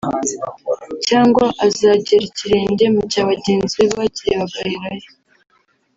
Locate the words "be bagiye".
3.79-4.33